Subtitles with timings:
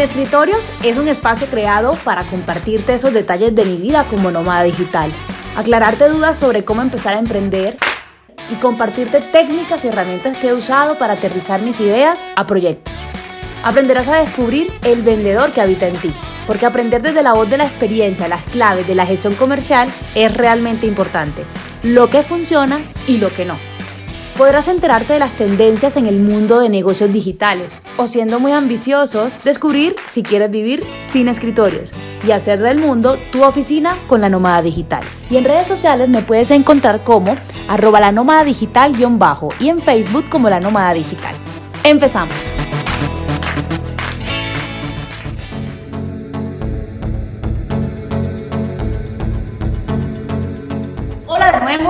[0.00, 4.62] Sin Escritorios es un espacio creado para compartirte esos detalles de mi vida como nómada
[4.62, 5.12] digital,
[5.54, 7.76] aclararte dudas sobre cómo empezar a emprender
[8.48, 12.94] y compartirte técnicas y herramientas que he usado para aterrizar mis ideas a proyectos.
[13.62, 16.14] Aprenderás a descubrir el vendedor que habita en ti,
[16.46, 20.34] porque aprender desde la voz de la experiencia las claves de la gestión comercial es
[20.34, 21.44] realmente importante,
[21.82, 23.69] lo que funciona y lo que no.
[24.40, 29.38] Podrás enterarte de las tendencias en el mundo de negocios digitales o siendo muy ambiciosos,
[29.44, 31.90] descubrir si quieres vivir sin escritorios
[32.26, 35.04] y hacer del mundo tu oficina con la nómada digital.
[35.28, 37.36] Y en redes sociales me puedes encontrar como
[37.68, 41.34] arroba la nómada digital bajo y en Facebook como la nómada digital.
[41.84, 42.34] Empezamos.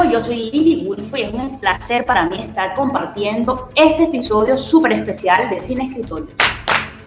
[0.01, 4.57] Nuevo, yo soy Lili Wolfo y es un placer para mí estar compartiendo este episodio
[4.57, 6.29] súper especial de Cine Escritorio.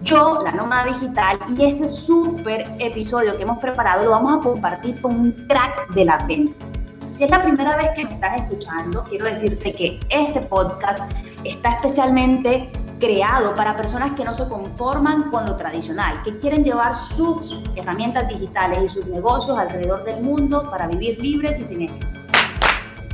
[0.02, 5.00] Yo, la nómada digital, y este súper episodio que hemos preparado lo vamos a compartir
[5.00, 6.66] con un crack de la venta.
[7.08, 11.10] Si es la primera vez que me estás escuchando, quiero decirte que este podcast
[11.42, 12.70] está especialmente
[13.00, 18.28] creado para personas que no se conforman con lo tradicional, que quieren llevar sus herramientas
[18.28, 22.13] digitales y sus negocios alrededor del mundo para vivir libres y sin éxito.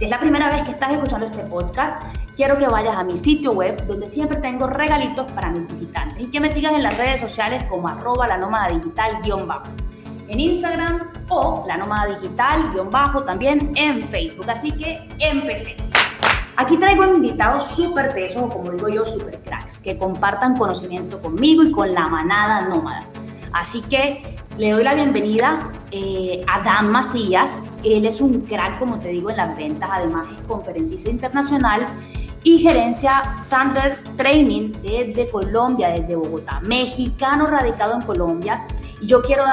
[0.01, 2.01] Si es la primera vez que estás escuchando este podcast,
[2.35, 6.29] quiero que vayas a mi sitio web donde siempre tengo regalitos para mis visitantes y
[6.29, 9.69] que me sigas en las redes sociales como arroba la nómada digital bajo
[10.27, 14.49] en Instagram o la nómada digital bajo también en Facebook.
[14.49, 15.77] Así que empecé.
[16.57, 21.63] Aquí traigo invitados súper tesos o como digo yo, súper cracks, que compartan conocimiento conmigo
[21.63, 23.05] y con la manada nómada.
[23.53, 27.63] Así que le doy la bienvenida eh, a Dan Macías.
[27.83, 29.89] Él es un crack, como te digo, en las ventas.
[29.91, 31.87] Además es conferencista internacional
[32.45, 36.61] y gerencia Sandler Training desde Colombia, desde Bogotá.
[36.61, 38.61] Mexicano radicado en Colombia.
[39.01, 39.45] Y yo quiero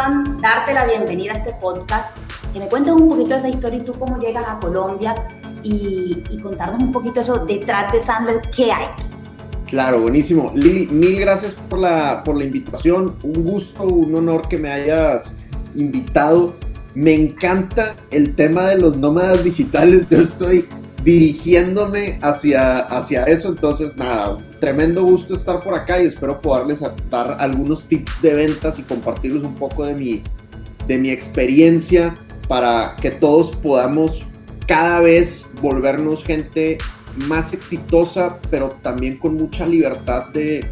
[0.42, 2.14] darte la bienvenida a este podcast.
[2.52, 5.16] Que me cuentes un poquito de esa historia y tú cómo llegas a Colombia
[5.64, 8.88] y, y contarnos un poquito eso detrás de Sandler, ¿qué hay?
[9.68, 10.54] Claro, buenísimo.
[10.56, 13.16] Lili, mil gracias por la, por la invitación.
[13.24, 15.36] Un gusto, un honor que me hayas
[15.76, 16.56] invitado.
[16.96, 20.10] Me encanta el tema de los nómadas digitales.
[20.10, 20.68] Yo estoy
[21.04, 23.50] dirigiéndome hacia, hacia eso.
[23.50, 26.80] Entonces, nada, tremendo gusto estar por acá y espero poderles
[27.10, 30.24] dar algunos tips de ventas y compartirles un poco de mi,
[30.88, 32.16] de mi experiencia
[32.48, 34.26] para que todos podamos
[34.66, 36.78] cada vez volvernos gente
[37.26, 40.66] más exitosa, pero también con mucha libertad de,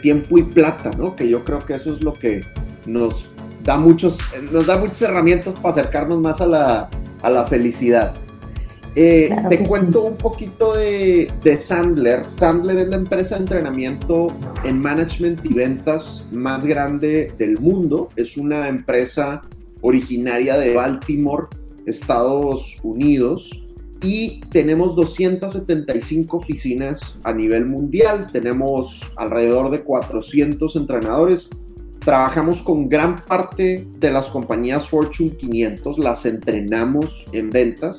[0.00, 1.14] tiempo y plata, ¿no?
[1.14, 2.40] Que yo creo que eso es lo que
[2.86, 3.28] nos
[3.64, 4.18] da, muchos,
[4.50, 8.14] nos da muchas herramientas para acercarnos más a la, felicidad.
[8.96, 12.24] Eh, te cuento un poquito de, de, Sandler.
[12.24, 14.28] Sandler es la empresa de entrenamiento
[14.64, 18.08] en management y ventas más grande del mundo.
[18.16, 19.42] Es una empresa
[19.82, 21.48] originaria de Baltimore,
[21.84, 23.63] Estados Unidos
[24.04, 31.48] y tenemos 275 oficinas a nivel mundial, tenemos alrededor de 400 entrenadores.
[32.04, 37.98] Trabajamos con gran parte de las compañías Fortune 500, las entrenamos en ventas,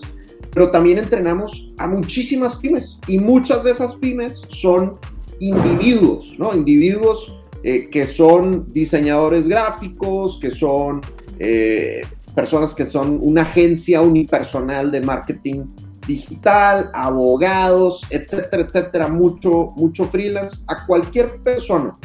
[0.53, 4.99] pero también entrenamos a muchísimas pymes y muchas de esas pymes son
[5.39, 6.53] individuos, ¿no?
[6.53, 11.01] Individuos eh, que son diseñadores gráficos, que son
[11.39, 12.03] eh,
[12.35, 15.63] personas que son una agencia unipersonal de marketing
[16.07, 21.95] digital, abogados, etcétera, etcétera, mucho, mucho freelance, a cualquier persona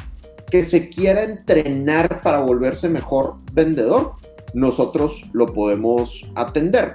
[0.50, 4.12] que se quiera entrenar para volverse mejor vendedor,
[4.54, 6.94] nosotros lo podemos atender.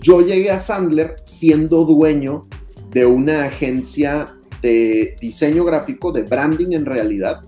[0.00, 2.46] Yo llegué a Sandler siendo dueño
[2.90, 4.26] de una agencia
[4.62, 7.40] de diseño gráfico, de branding en realidad,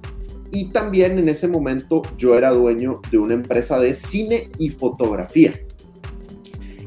[0.50, 5.54] y también en ese momento yo era dueño de una empresa de cine y fotografía.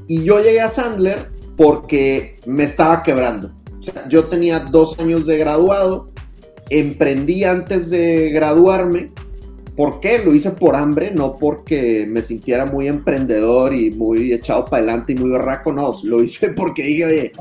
[0.08, 3.52] Y yo llegué a Sandler porque me estaba quebrando.
[4.08, 6.10] yo tenía dos años de graduado,
[6.70, 9.12] emprendí antes de graduarme.
[9.76, 10.24] ¿Por qué?
[10.24, 15.12] Lo hice por hambre, no porque me sintiera muy emprendedor y muy echado para adelante
[15.12, 17.32] y muy berraco, no, lo hice porque dije, oye,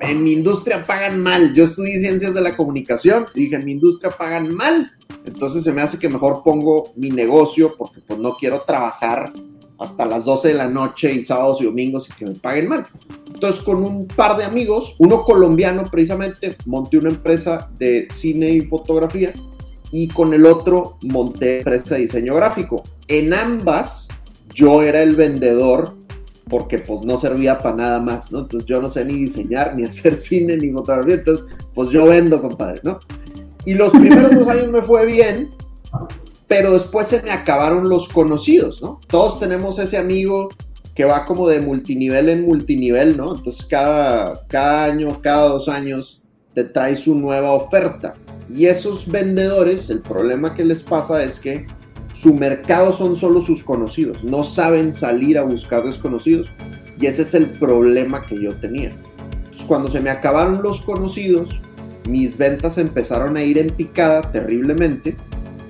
[0.00, 1.52] en mi industria pagan mal.
[1.54, 4.90] Yo estudié ciencias de la comunicación, dije, en mi industria pagan mal.
[5.26, 9.30] Entonces se me hace que mejor pongo mi negocio porque pues no quiero trabajar
[9.82, 12.86] hasta las 12 de la noche y sábados y domingos y que me paguen mal.
[13.32, 18.60] Entonces, con un par de amigos, uno colombiano precisamente, monté una empresa de cine y
[18.62, 19.32] fotografía
[19.90, 22.82] y con el otro monté empresa de diseño gráfico.
[23.08, 24.08] En ambas,
[24.54, 25.94] yo era el vendedor
[26.48, 28.40] porque pues no servía para nada más, ¿no?
[28.40, 32.40] Entonces yo no sé ni diseñar, ni hacer cine, ni fotografía, entonces pues yo vendo,
[32.40, 32.98] compadre, ¿no?
[33.64, 35.50] Y los primeros dos años me fue bien,
[36.52, 39.00] pero después se me acabaron los conocidos, ¿no?
[39.06, 40.50] Todos tenemos ese amigo
[40.94, 43.34] que va como de multinivel en multinivel, ¿no?
[43.34, 46.20] Entonces cada, cada año, cada dos años
[46.52, 48.16] te trae su nueva oferta.
[48.50, 51.66] Y esos vendedores, el problema que les pasa es que
[52.12, 56.50] su mercado son solo sus conocidos, no saben salir a buscar desconocidos.
[57.00, 58.92] Y ese es el problema que yo tenía.
[59.36, 61.58] Entonces, cuando se me acabaron los conocidos,
[62.06, 65.16] mis ventas empezaron a ir en picada terriblemente.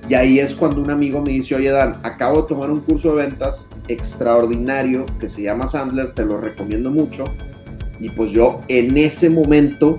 [0.09, 3.15] Y ahí es cuando un amigo me dice, oye Dan, acabo de tomar un curso
[3.15, 7.25] de ventas extraordinario que se llama Sandler, te lo recomiendo mucho.
[8.01, 9.97] Y pues yo en ese momento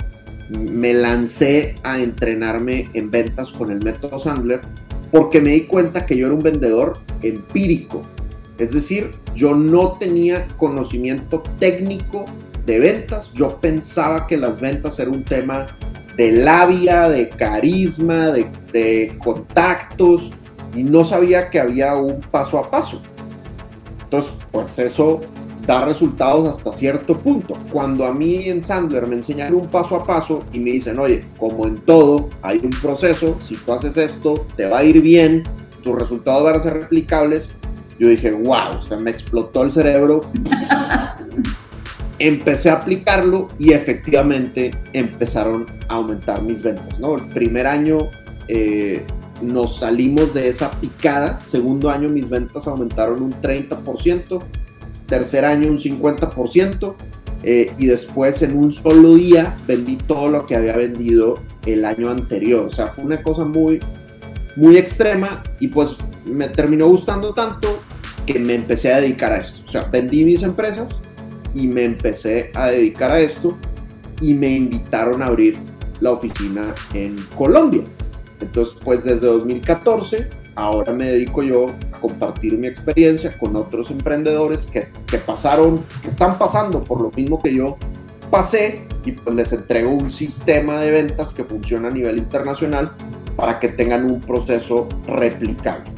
[0.50, 4.62] me lancé a entrenarme en ventas con el método Sandler
[5.12, 8.04] porque me di cuenta que yo era un vendedor empírico.
[8.58, 12.26] Es decir, yo no tenía conocimiento técnico
[12.66, 15.68] de ventas, yo pensaba que las ventas era un tema
[16.18, 20.32] de labia, de carisma, de, de contactos
[20.76, 23.02] y no sabía que había un paso a paso.
[24.04, 25.22] Entonces, pues eso
[25.66, 27.56] da resultados hasta cierto punto.
[27.72, 31.24] Cuando a mí en Sandler me enseñan un paso a paso y me dicen, oye,
[31.38, 35.44] como en todo, hay un proceso, si tú haces esto, te va a ir bien,
[35.84, 37.50] tus resultados van a ser replicables,
[38.00, 40.22] yo dije, wow, o sea, me explotó el cerebro.
[42.26, 47.18] Empecé a aplicarlo y efectivamente empezaron a aumentar mis ventas, ¿no?
[47.18, 47.98] El primer año
[48.48, 49.06] eh,
[49.42, 54.42] nos salimos de esa picada, segundo año mis ventas aumentaron un 30%,
[55.06, 56.96] tercer año un 50%,
[57.44, 62.10] eh, y después en un solo día vendí todo lo que había vendido el año
[62.10, 62.68] anterior.
[62.68, 63.82] O sea, fue una cosa muy,
[64.56, 65.90] muy extrema y pues
[66.26, 67.82] me terminó gustando tanto
[68.26, 69.62] que me empecé a dedicar a esto.
[69.68, 71.02] O sea, vendí mis empresas
[71.54, 73.58] y me empecé a dedicar a esto
[74.22, 75.58] y me invitaron a abrir
[76.02, 77.84] la oficina en Colombia.
[78.42, 81.68] Entonces, pues desde 2014, ahora me dedico yo
[82.02, 87.42] compartir mi experiencia con otros emprendedores que, que pasaron, que están pasando por lo mismo
[87.42, 87.78] que yo
[88.30, 92.92] pasé y pues les entrego un sistema de ventas que funciona a nivel internacional
[93.36, 95.92] para que tengan un proceso replicable.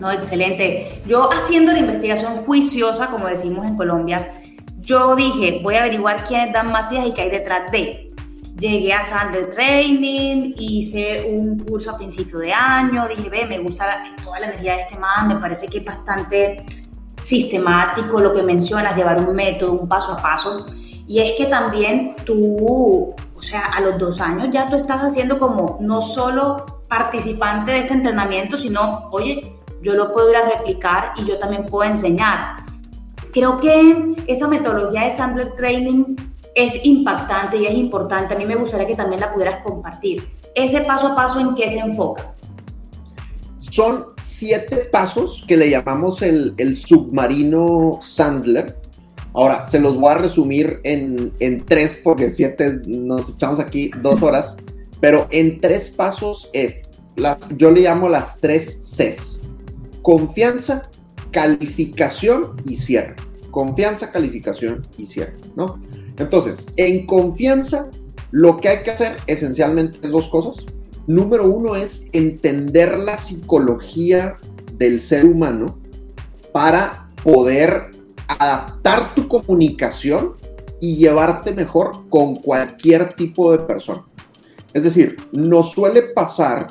[0.00, 1.02] No, excelente.
[1.06, 4.28] Yo haciendo la investigación juiciosa, como decimos en Colombia,
[4.90, 8.10] yo dije, voy a averiguar quiénes dan más ideas y qué hay detrás de
[8.58, 14.02] llegué a Sandler Training, hice un curso a principio de año, dije, ve, me gusta
[14.22, 16.66] toda la energía de este man, me parece que es bastante
[17.16, 20.66] sistemático lo que mencionas, llevar un método, un paso a paso.
[21.06, 25.38] Y es que también tú, o sea, a los dos años ya tú estás haciendo
[25.38, 31.12] como no solo participante de este entrenamiento, sino, oye, yo lo puedo ir a replicar
[31.16, 32.69] y yo también puedo enseñar.
[33.32, 36.16] Creo que esa metodología de Sandler Training
[36.54, 38.34] es impactante y es importante.
[38.34, 40.28] A mí me gustaría que también la pudieras compartir.
[40.54, 42.34] Ese paso a paso, ¿en qué se enfoca?
[43.58, 48.76] Son siete pasos que le llamamos el, submarino Sandler.
[49.32, 54.20] Ahora, se los voy a resumir en, en tres, porque siete nos echamos aquí dos
[54.22, 54.56] horas,
[54.98, 59.40] pero en tres pasos es, las, yo le llamo las tres Cs.
[60.02, 60.82] Confianza,
[61.30, 63.16] calificación y cierre.
[63.50, 65.80] Confianza, calificación y cierre, ¿no?
[66.18, 67.88] Entonces, en confianza,
[68.30, 70.64] lo que hay que hacer esencialmente es dos cosas.
[71.06, 74.36] Número uno es entender la psicología
[74.76, 75.78] del ser humano
[76.52, 77.90] para poder
[78.28, 80.34] adaptar tu comunicación
[80.80, 84.04] y llevarte mejor con cualquier tipo de persona.
[84.72, 86.68] Es decir, nos suele pasar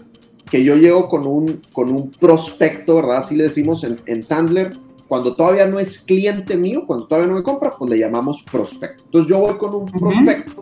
[0.50, 3.18] que yo llego con un, con un prospecto, ¿verdad?
[3.18, 4.72] Así le decimos en, en Sandler,
[5.08, 9.04] cuando todavía no es cliente mío, cuando todavía no me compra, pues le llamamos prospecto.
[9.06, 10.62] Entonces yo voy con un prospecto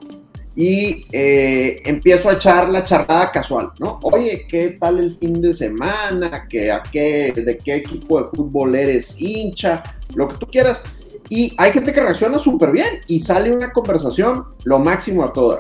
[0.55, 3.99] y eh, empiezo a echar la charlada casual, ¿no?
[4.01, 6.47] Oye, ¿qué tal el fin de semana?
[6.49, 9.83] ¿Qué, a qué, ¿De qué equipo de fútbol eres hincha?
[10.15, 10.81] Lo que tú quieras.
[11.29, 15.59] Y hay gente que reacciona súper bien y sale una conversación lo máximo a toda.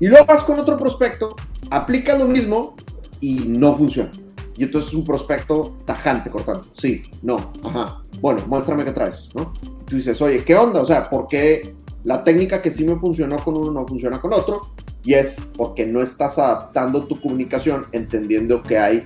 [0.00, 1.36] Y luego vas con otro prospecto,
[1.70, 2.74] aplica lo mismo
[3.20, 4.10] y no funciona.
[4.56, 6.64] Y entonces es un prospecto tajante, cortando.
[6.72, 8.02] Sí, no, ajá.
[8.20, 9.52] Bueno, muéstrame qué traes, ¿no?
[9.86, 10.82] Tú dices, oye, ¿qué onda?
[10.82, 11.74] O sea, ¿por qué
[12.04, 14.60] la técnica que sí me funcionó con uno no funciona con otro?
[15.04, 19.02] Y es porque no estás adaptando tu comunicación entendiendo que hay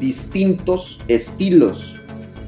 [0.00, 1.96] distintos estilos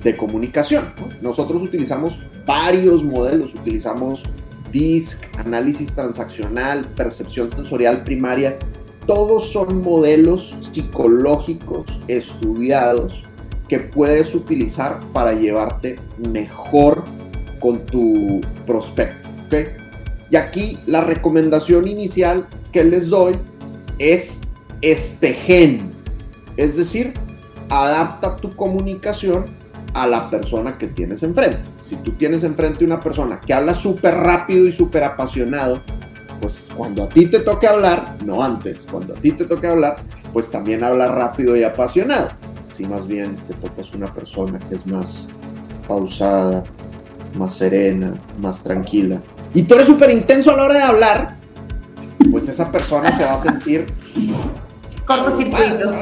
[0.02, 0.92] de comunicación.
[1.20, 4.22] Nosotros utilizamos varios modelos, utilizamos
[4.72, 8.56] DISC, análisis transaccional, percepción sensorial primaria
[9.06, 13.22] todos son modelos psicológicos estudiados
[13.68, 17.04] que puedes utilizar para llevarte mejor
[17.60, 19.26] con tu prospecto.
[20.30, 23.38] Y aquí la recomendación inicial que les doy
[23.98, 24.38] es
[24.82, 25.78] espejen.
[26.56, 27.14] Es decir,
[27.68, 29.46] adapta tu comunicación
[29.94, 31.58] a la persona que tienes enfrente.
[31.88, 35.80] Si tú tienes enfrente una persona que habla súper rápido y súper apasionado,
[36.40, 39.96] pues cuando a ti te toque hablar, no antes, cuando a ti te toque hablar,
[40.32, 42.28] pues también habla rápido y apasionado.
[42.74, 45.28] Si más bien te tocas una persona que es más
[45.88, 46.62] pausada,
[47.38, 49.20] más serena, más tranquila,
[49.54, 51.36] y tú eres súper intenso a la hora de hablar,
[52.30, 53.86] pues esa persona se va a sentir
[55.06, 55.92] cortocircuito.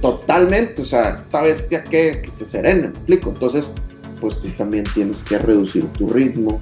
[0.00, 3.30] Totalmente, o sea, esta bestia que, que se serena, ¿me explico?
[3.30, 3.70] Entonces,
[4.20, 6.60] pues tú también tienes que reducir tu ritmo,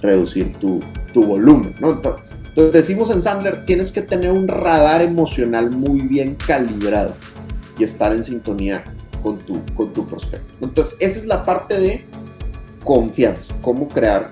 [0.00, 0.80] reducir tu,
[1.14, 1.92] tu volumen, ¿no?
[1.92, 7.14] Entonces, decimos en Sandler, tienes que tener un radar emocional muy bien calibrado
[7.78, 8.84] y estar en sintonía
[9.22, 10.52] con tu, con tu prospecto.
[10.60, 12.04] Entonces, esa es la parte de
[12.84, 14.28] confianza, cómo crear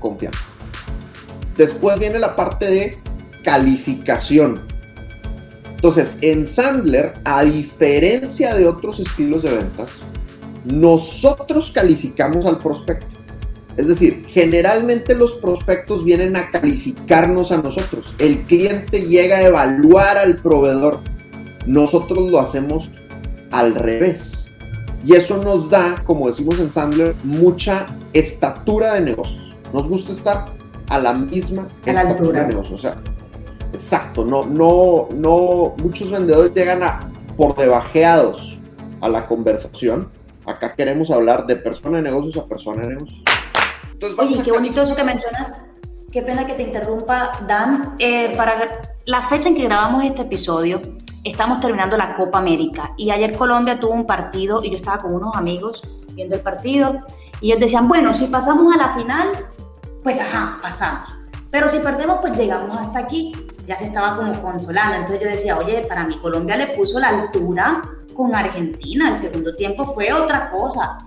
[0.00, 0.40] confianza.
[1.56, 2.98] Después viene la parte de
[3.44, 4.60] calificación.
[5.74, 9.90] Entonces, en Sandler, a diferencia de otros estilos de ventas,
[10.64, 13.11] nosotros calificamos al prospecto.
[13.76, 18.14] Es decir, generalmente los prospectos vienen a calificarnos a nosotros.
[18.18, 21.00] El cliente llega a evaluar al proveedor.
[21.66, 22.90] Nosotros lo hacemos
[23.50, 24.46] al revés.
[25.04, 29.56] Y eso nos da, como decimos en Sandler, mucha estatura de negocios.
[29.72, 30.44] Nos gusta estar
[30.88, 32.76] a la misma estatura de negocio.
[32.76, 32.96] O sea,
[33.72, 37.00] exacto, no, no, no, muchos vendedores llegan a
[37.36, 38.58] por debajeados
[39.00, 40.08] a la conversación.
[40.44, 43.22] Acá queremos hablar de persona de negocios a persona de negocios.
[44.18, 45.66] Oye, qué bonito eso que mencionas.
[46.10, 47.94] Qué pena que te interrumpa, Dan.
[47.98, 50.82] Eh, para la fecha en que grabamos este episodio,
[51.22, 52.92] estamos terminando la Copa América.
[52.96, 55.82] Y ayer Colombia tuvo un partido y yo estaba con unos amigos
[56.14, 57.00] viendo el partido.
[57.40, 59.30] Y ellos decían, bueno, si pasamos a la final,
[60.02, 61.14] pues ajá, pasamos.
[61.50, 63.32] Pero si perdemos, pues llegamos hasta aquí.
[63.66, 64.96] Ya se estaba como consolando.
[64.96, 67.82] Entonces yo decía, oye, para mí Colombia le puso la altura
[68.14, 69.10] con Argentina.
[69.10, 70.98] El segundo tiempo fue otra cosa.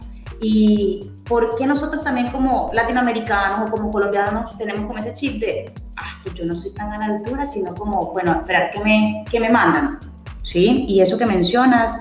[0.41, 5.73] Y por qué nosotros también como latinoamericanos o como colombianos tenemos como ese chip de,
[5.97, 9.25] ah, pues yo no soy tan a la altura, sino como, bueno, esperar que me,
[9.29, 9.99] que me mandan.
[10.41, 10.85] ¿Sí?
[10.87, 11.97] Y eso que mencionas,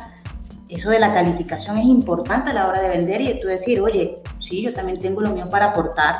[0.69, 3.81] eso de la calificación es importante a la hora de vender y de tú decir,
[3.81, 6.17] oye, sí, yo también tengo lo mío para aportar.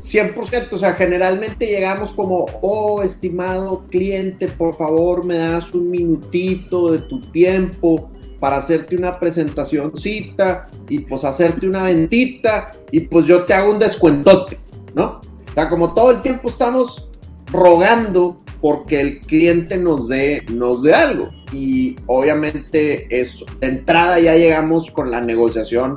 [0.00, 6.92] 100%, o sea, generalmente llegamos como, oh, estimado cliente, por favor, me das un minutito
[6.92, 13.44] de tu tiempo para hacerte una presentacióncita y pues hacerte una ventita y pues yo
[13.44, 14.58] te hago un descuentote,
[14.94, 15.20] ¿no?
[15.48, 17.08] O sea, como todo el tiempo estamos
[17.50, 21.30] rogando porque el cliente nos dé, nos dé algo.
[21.52, 25.96] Y obviamente eso, de entrada ya llegamos con la negociación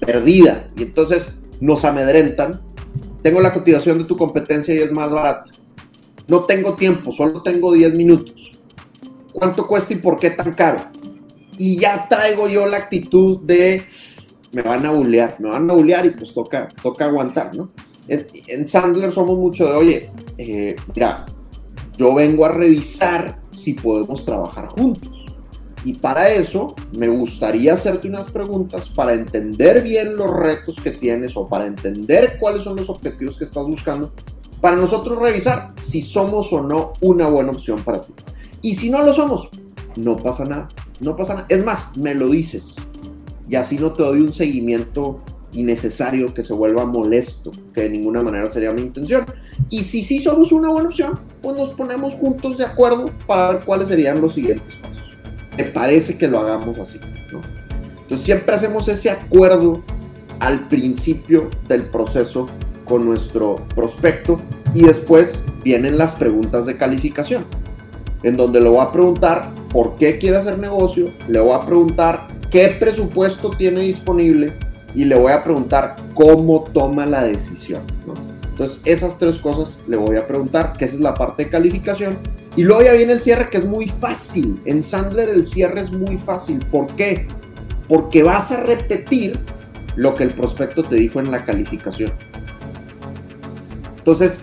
[0.00, 0.68] perdida.
[0.76, 1.26] Y entonces
[1.60, 2.60] nos amedrentan.
[3.22, 5.50] Tengo la cotización de tu competencia y es más barata.
[6.28, 8.34] No tengo tiempo, solo tengo 10 minutos.
[9.32, 10.78] ¿Cuánto cuesta y por qué tan caro?
[11.58, 13.84] Y ya traigo yo la actitud de
[14.52, 17.70] me van a bullear, me van a bullear y pues toca, toca aguantar, ¿no?
[18.08, 21.26] En, Sandler somos mucho de, oye, eh, mira,
[21.98, 25.12] yo vengo a revisar si podemos trabajar juntos.
[25.84, 31.36] Y para eso me gustaría hacerte unas preguntas para entender bien los retos que tienes
[31.36, 34.12] o para entender cuáles son los objetivos que estás buscando,
[34.60, 38.14] para nosotros revisar si somos o no una buena opción para ti.
[38.62, 39.48] Y si no lo somos,
[39.96, 40.68] no pasa nada.
[41.00, 41.46] No pasa nada.
[41.48, 42.76] Es más, me lo dices.
[43.48, 45.22] Y así no te doy un seguimiento
[45.52, 49.24] innecesario que se vuelva molesto, que de ninguna manera sería mi intención.
[49.70, 53.62] Y si sí somos una buena opción, pues nos ponemos juntos de acuerdo para ver
[53.64, 55.02] cuáles serían los siguientes pasos.
[55.56, 57.00] Me parece que lo hagamos así.
[58.02, 59.82] Entonces siempre hacemos ese acuerdo
[60.38, 62.48] al principio del proceso
[62.84, 64.40] con nuestro prospecto
[64.74, 67.44] y después vienen las preguntas de calificación
[68.26, 72.26] en donde le voy a preguntar por qué quiere hacer negocio, le voy a preguntar
[72.50, 74.52] qué presupuesto tiene disponible
[74.96, 77.82] y le voy a preguntar cómo toma la decisión.
[78.50, 82.18] Entonces, esas tres cosas le voy a preguntar, que esa es la parte de calificación.
[82.56, 84.60] Y luego ya viene el cierre, que es muy fácil.
[84.64, 86.58] En Sandler el cierre es muy fácil.
[86.72, 87.28] ¿Por qué?
[87.86, 89.38] Porque vas a repetir
[89.94, 92.12] lo que el prospecto te dijo en la calificación.
[93.98, 94.40] Entonces,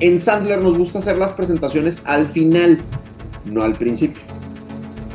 [0.00, 2.78] en Sandler nos gusta hacer las presentaciones al final,
[3.44, 4.22] no al principio.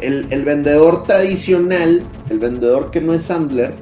[0.01, 3.73] El, vendedor tradicional, el vendedor que no es Sandler,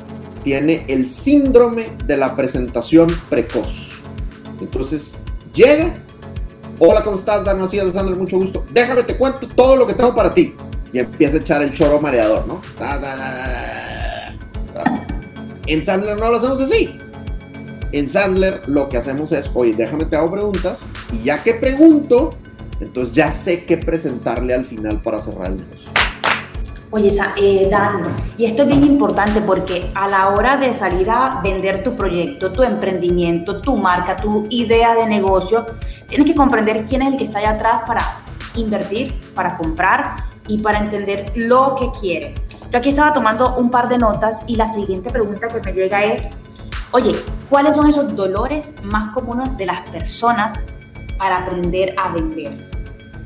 [0.43, 3.89] tiene el síndrome de la presentación precoz.
[4.59, 5.15] Entonces,
[5.55, 5.91] llega,
[6.77, 7.43] hola, ¿cómo estás?
[7.43, 8.63] Dan así de Sandler, mucho gusto.
[8.71, 10.53] Déjame te cuento todo lo que tengo para ti.
[10.93, 12.61] Y empieza a echar el choro mareador, ¿no?
[15.65, 16.99] En Sandler no lo hacemos así.
[17.93, 20.77] En Sandler lo que hacemos es, oye, déjame te hago preguntas
[21.11, 22.31] y ya que pregunto,
[22.79, 25.91] entonces ya sé qué presentarle al final para cerrar el negocio.
[26.93, 28.03] Oye, eh, Dan,
[28.37, 32.51] y esto es bien importante porque a la hora de salir a vender tu proyecto,
[32.51, 35.65] tu emprendimiento, tu marca, tu idea de negocio,
[36.09, 38.01] tienes que comprender quién es el que está allá atrás para
[38.55, 40.15] invertir, para comprar
[40.47, 42.33] y para entender lo que quiere.
[42.69, 46.03] Yo aquí estaba tomando un par de notas y la siguiente pregunta que me llega
[46.03, 46.27] es,
[46.91, 47.13] oye,
[47.49, 50.59] ¿cuáles son esos dolores más comunes de las personas
[51.21, 52.51] para aprender a vender?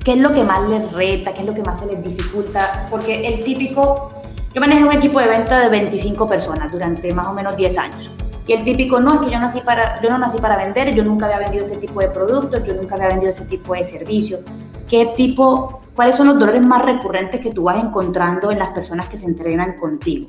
[0.04, 1.34] ¿Qué es lo que más les reta?
[1.34, 2.88] ¿Qué es lo que más se les dificulta?
[2.92, 4.12] Porque el típico,
[4.54, 8.12] yo manejo un equipo de venta de 25 personas durante más o menos 10 años.
[8.46, 11.06] Y el típico, no, es que yo, nací para, yo no nací para vender, yo
[11.06, 14.42] nunca había vendido este tipo de productos, yo nunca había vendido ese tipo de servicios.
[14.90, 19.08] ¿Qué tipo, cuáles son los dolores más recurrentes que tú vas encontrando en las personas
[19.08, 20.28] que se entrenan contigo?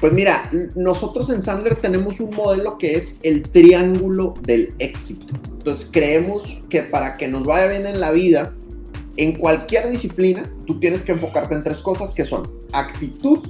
[0.00, 5.34] Pues mira, nosotros en Sandler tenemos un modelo que es el triángulo del éxito.
[5.58, 8.54] Entonces creemos que para que nos vaya bien en la vida,
[9.16, 13.40] en cualquier disciplina, tú tienes que enfocarte en tres cosas que son actitud,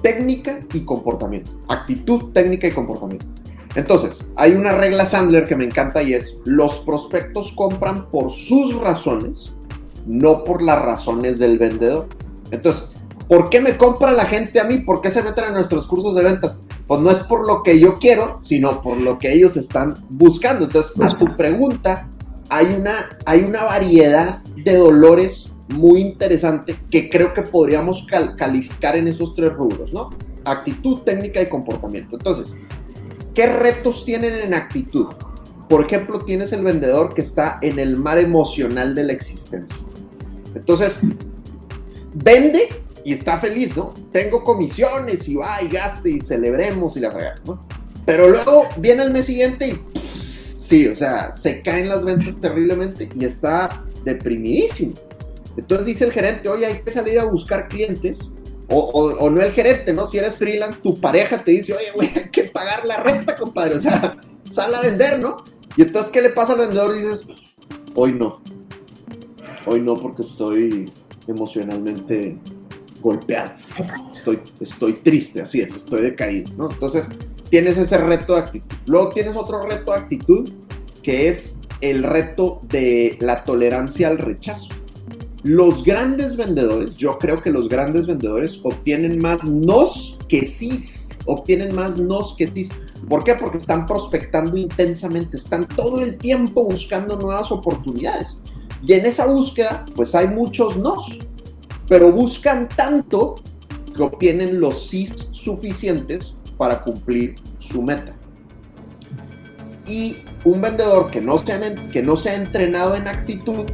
[0.00, 1.50] técnica y comportamiento.
[1.68, 3.26] Actitud, técnica y comportamiento.
[3.74, 8.76] Entonces, hay una regla Sandler que me encanta y es, los prospectos compran por sus
[8.76, 9.52] razones,
[10.06, 12.06] no por las razones del vendedor.
[12.52, 12.84] Entonces,
[13.28, 14.78] ¿por qué me compra la gente a mí?
[14.78, 16.58] ¿Por qué se meten en nuestros cursos de ventas?
[16.86, 20.66] Pues no es por lo que yo quiero, sino por lo que ellos están buscando.
[20.66, 22.08] Entonces, a tu pregunta,
[22.48, 29.08] hay una, hay una variedad de dolores muy interesante que creo que podríamos calificar en
[29.08, 30.10] esos tres rubros, ¿no?
[30.44, 32.16] Actitud, técnica y comportamiento.
[32.16, 32.54] Entonces,
[33.32, 35.06] ¿qué retos tienen en actitud?
[35.68, 39.78] Por ejemplo, tienes el vendedor que está en el mar emocional de la existencia.
[40.54, 40.98] Entonces,
[42.12, 43.94] vende y está feliz, ¿no?
[44.12, 47.66] Tengo comisiones y va y gaste y celebremos y la regala, ¿no?
[48.06, 49.94] Pero luego viene el mes siguiente y
[50.64, 54.94] Sí, o sea, se caen las ventas terriblemente y está deprimidísimo.
[55.58, 58.18] Entonces dice el gerente, oye, hay que salir a buscar clientes.
[58.68, 60.06] O, no el gerente, ¿no?
[60.06, 63.74] Si eres freelance, tu pareja te dice, oye, güey, hay que pagar la renta, compadre.
[63.74, 64.16] O sea,
[64.50, 65.36] sal a vender, ¿no?
[65.76, 66.94] Y entonces, ¿qué le pasa al vendedor?
[66.94, 67.26] Dices,
[67.94, 68.40] hoy no.
[69.66, 70.90] Hoy no porque estoy
[71.28, 72.38] emocionalmente
[73.04, 73.52] golpeado.
[74.16, 76.70] Estoy, estoy triste, así es, estoy decaído, ¿no?
[76.70, 77.04] Entonces,
[77.50, 78.76] tienes ese reto de actitud.
[78.86, 80.50] Luego tienes otro reto de actitud
[81.02, 84.68] que es el reto de la tolerancia al rechazo.
[85.42, 90.82] Los grandes vendedores, yo creo que los grandes vendedores obtienen más nos que sí,
[91.26, 92.70] obtienen más nos que sí.
[93.06, 93.34] ¿Por qué?
[93.34, 98.38] Porque están prospectando intensamente, están todo el tiempo buscando nuevas oportunidades.
[98.82, 101.18] Y en esa búsqueda, pues hay muchos nos,
[101.88, 103.36] pero buscan tanto
[103.94, 108.12] que obtienen los sí suficientes para cumplir su meta.
[109.86, 113.64] Y un vendedor que no, se ha, que no se ha entrenado en actitud,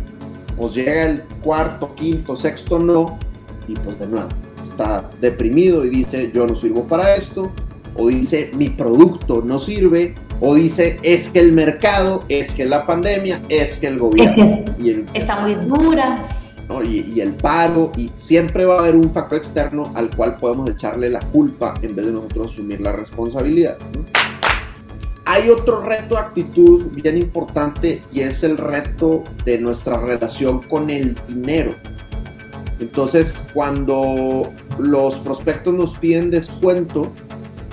[0.56, 3.18] pues llega el cuarto, quinto, sexto no,
[3.68, 4.28] y pues de nuevo,
[4.68, 7.50] está deprimido y dice yo no sirvo para esto,
[7.96, 12.86] o dice mi producto no sirve, o dice es que el mercado, es que la
[12.86, 14.46] pandemia, es que el gobierno.
[15.14, 16.39] está muy dura
[16.84, 21.10] y, el paro, y siempre va a haber un factor externo al cual podemos echarle
[21.10, 23.76] la culpa en vez de nosotros asumir la responsabilidad.
[25.24, 30.90] Hay otro reto de actitud bien importante y es el reto de nuestra relación con
[30.90, 31.74] el dinero.
[32.78, 37.12] Entonces, cuando los prospectos nos piden descuento,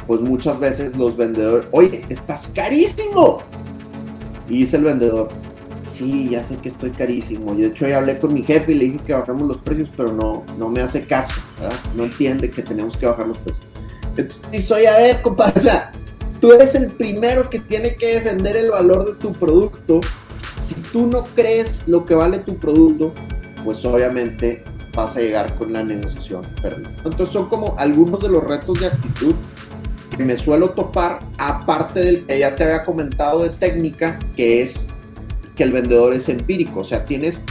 [0.05, 3.41] pues muchas veces los vendedores, oye, estás carísimo.
[4.49, 5.29] Y dice el vendedor,
[5.97, 7.53] sí, ya sé que estoy carísimo.
[7.53, 9.89] Y de hecho ya hablé con mi jefe y le dije que bajamos los precios,
[9.95, 11.33] pero no, no me hace caso.
[11.95, 13.65] No entiende que tenemos que bajar los precios.
[14.17, 15.91] Entonces, soy a ver, compadre, o sea,
[16.41, 19.99] tú eres el primero que tiene que defender el valor de tu producto.
[20.67, 23.13] Si tú no crees lo que vale tu producto,
[23.63, 24.63] pues obviamente
[24.95, 26.89] vas a llegar con la negociación perdida.
[26.97, 29.35] Entonces son como algunos de los retos de actitud
[30.15, 34.87] que me suelo topar, aparte del que ya te había comentado de técnica, que es
[35.57, 36.81] que el vendedor es empírico.
[36.81, 37.41] O sea, tienes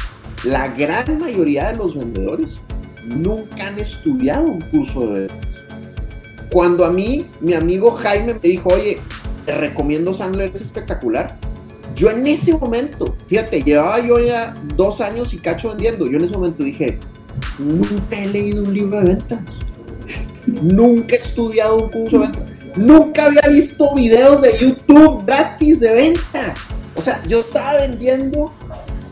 [0.44, 2.56] la gran mayoría de los vendedores
[3.04, 5.48] nunca han estudiado un curso de ventas.
[6.50, 8.98] Cuando a mí, mi amigo Jaime me dijo, oye,
[9.44, 11.38] te recomiendo Sandler, es espectacular.
[11.94, 16.06] Yo en ese momento, fíjate, llevaba yo ya dos años y cacho vendiendo.
[16.06, 16.98] Yo en ese momento dije,
[17.58, 19.40] nunca he leído un libro de ventas.
[20.46, 22.52] nunca he estudiado un curso de ventas.
[22.76, 26.75] Nunca había visto videos de YouTube gratis de ventas.
[27.06, 28.52] O sea, yo estaba vendiendo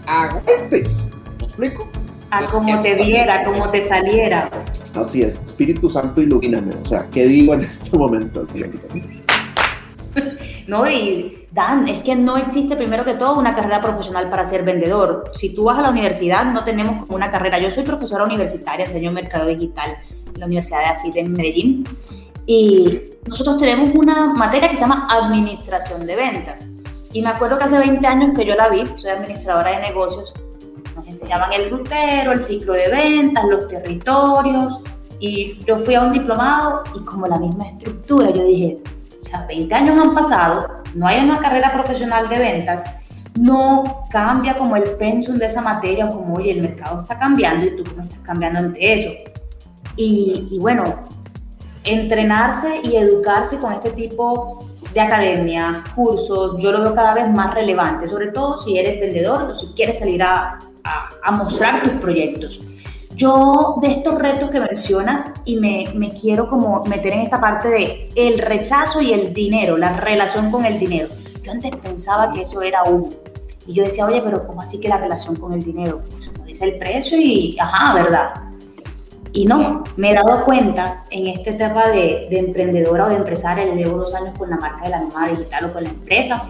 [0.09, 1.09] a golpes.
[1.39, 1.89] ¿Me explico?
[2.33, 4.51] A como te diera, como te saliera.
[4.97, 6.75] Así es, Espíritu Santo ilumíname.
[6.75, 8.49] O sea, ¿qué digo en este momento?
[10.67, 10.91] ¿no?
[10.91, 15.31] Y Dan, es que no existe primero que todo una carrera profesional para ser vendedor.
[15.37, 17.61] Si tú vas a la universidad, no tenemos una carrera.
[17.61, 19.99] Yo soy profesora universitaria, enseño mercado digital
[20.35, 21.85] en la Universidad de AFIT en Medellín.
[22.45, 26.74] Y nosotros tenemos una materia que se llama Administración de Ventas.
[27.15, 30.35] Y me acuerdo que hace 20 años que yo la vi, soy administradora de negocios,
[30.97, 34.81] nos enseñaban el rutero, el ciclo de ventas, los territorios,
[35.21, 38.79] y yo fui a un diplomado y como la misma estructura, yo dije,
[39.21, 42.83] o sea, 20 años han pasado, no hay una carrera profesional de ventas,
[43.39, 47.77] no cambia como el pensum de esa materia, como, oye, el mercado está cambiando y
[47.77, 49.11] tú cómo estás cambiando ante eso.
[49.97, 50.83] Y, y bueno,
[51.85, 57.53] entrenarse y educarse con este tipo de academias, cursos, yo lo veo cada vez más
[57.53, 61.93] relevante, sobre todo si eres vendedor o si quieres salir a, a, a mostrar tus
[61.95, 62.61] proyectos.
[63.17, 67.69] Yo de estos retos que mencionas y me, me, quiero como meter en esta parte
[67.69, 71.09] de el rechazo y el dinero, la relación con el dinero.
[71.43, 73.11] Yo antes pensaba que eso era uno.
[73.67, 76.01] Y yo decía, oye, pero ¿cómo así que la relación con el dinero?
[76.11, 78.35] Pues uno dice el precio y, ajá, ¿verdad?
[79.35, 83.67] Y no, me he dado cuenta en esta etapa de, de emprendedora o de empresaria,
[83.67, 86.45] llevo dos años con la marca de la nómada digital o con la empresa,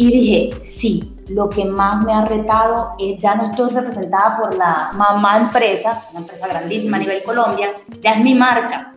[0.00, 4.56] y dije, sí, lo que más me ha retado es ya no estoy representada por
[4.56, 8.94] la mamá empresa, una empresa grandísima a nivel Colombia, ya es mi marca,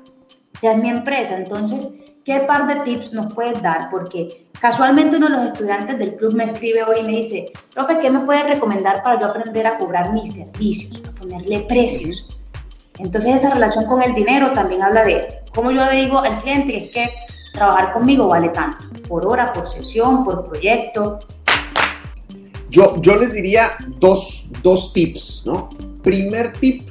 [0.61, 1.35] ya es mi empresa.
[1.35, 1.89] Entonces,
[2.23, 3.89] ¿qué par de tips nos puedes dar?
[3.91, 7.99] Porque casualmente uno de los estudiantes del club me escribe hoy y me dice, profe,
[7.99, 12.25] ¿qué me puedes recomendar para yo aprender a cobrar mis servicios, a ponerle precios?
[12.99, 16.77] Entonces esa relación con el dinero también habla de, como yo le digo al cliente,
[16.77, 17.09] es que
[17.53, 21.19] trabajar conmigo vale tanto, por hora, por sesión, por proyecto.
[22.69, 25.69] Yo, yo les diría dos, dos tips, ¿no?
[26.03, 26.89] Primer tip,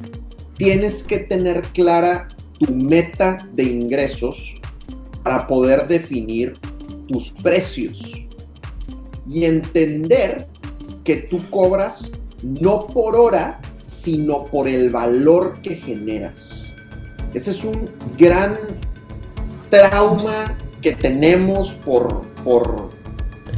[0.56, 4.54] tienes que tener clara tu meta de ingresos
[5.22, 6.54] para poder definir
[7.08, 8.00] tus precios
[9.28, 10.46] y entender
[11.04, 12.10] que tú cobras
[12.42, 13.60] no por hora,
[14.02, 16.72] sino por el valor que generas.
[17.34, 18.58] Ese es un gran
[19.70, 22.90] trauma que tenemos por, por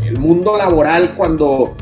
[0.04, 1.74] el mundo laboral cuando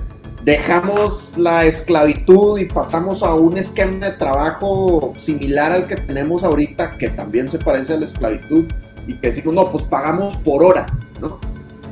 [0.44, 6.98] dejamos la esclavitud y pasamos a un esquema de trabajo similar al que tenemos ahorita,
[6.98, 8.66] que también se parece a la esclavitud,
[9.06, 10.86] y que decimos, no, pues pagamos por hora,
[11.20, 11.38] ¿no?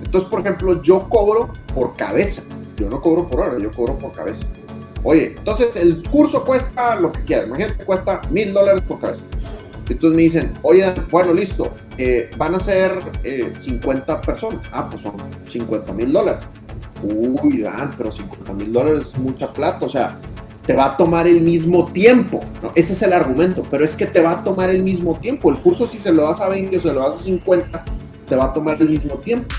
[0.05, 2.43] Entonces, por ejemplo, yo cobro por cabeza,
[2.77, 4.45] yo no cobro por hora, yo cobro por cabeza.
[5.03, 9.23] Oye, entonces el curso cuesta lo que quieras, imagínate, cuesta mil dólares por cabeza.
[9.89, 14.61] Entonces me dicen, oye, bueno, listo, eh, van a ser eh, 50 personas.
[14.73, 15.15] Ah, pues son
[15.51, 16.45] 50 mil dólares.
[17.03, 20.17] Uy, Dan, pero 50 mil dólares es mucha plata, o sea,
[20.67, 22.45] te va a tomar el mismo tiempo.
[22.75, 25.51] Ese es el argumento, pero es que te va a tomar el mismo tiempo.
[25.51, 27.85] El curso, si se lo das a 20 o se lo das a 50,
[28.29, 29.55] te va a tomar el mismo tiempo.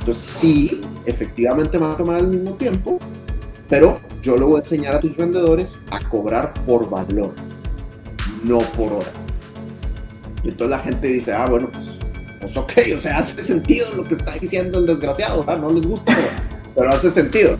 [0.00, 2.98] Entonces, sí, efectivamente va a tomar el mismo tiempo,
[3.68, 7.32] pero yo le voy a enseñar a tus vendedores a cobrar por valor,
[8.44, 9.08] no por hora.
[10.42, 11.84] Y entonces la gente dice, ah, bueno, pues,
[12.40, 16.16] pues ok, o sea, hace sentido lo que está diciendo el desgraciado, no les gusta,
[16.74, 17.56] pero, hace sentido.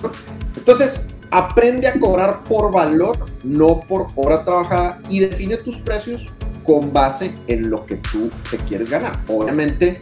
[0.56, 6.22] Entonces, aprende a cobrar por valor, no por hora trabajada, y define tus precios
[6.64, 9.20] con base en lo que tú te quieres ganar.
[9.28, 10.00] Obviamente,